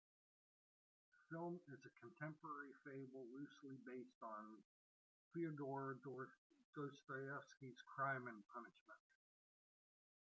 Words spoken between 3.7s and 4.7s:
based on